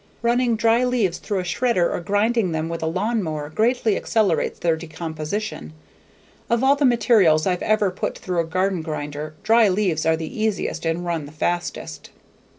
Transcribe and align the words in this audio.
Running 0.23 0.55
dry 0.55 0.83
leaves 0.83 1.19
through 1.19 1.37
a 1.37 1.43
shredder 1.43 1.93
or 1.93 1.99
grinding 1.99 2.53
them 2.53 2.69
with 2.69 2.81
a 2.81 2.87
lawnmower 2.87 3.51
greatly 3.51 3.95
accelerates 3.95 4.57
their 4.57 4.75
decomposition. 4.75 5.73
Of 6.49 6.63
all 6.63 6.75
the 6.75 6.85
materials 6.85 7.45
I've 7.45 7.61
ever 7.61 7.91
put 7.91 8.17
through 8.17 8.39
a 8.39 8.43
garden 8.45 8.81
grinder, 8.81 9.35
dry 9.43 9.67
leaves 9.67 10.03
are 10.07 10.17
the 10.17 10.41
easiest 10.41 10.87
and 10.87 11.05
run 11.05 11.27
the 11.27 11.31
fastest. 11.31 12.09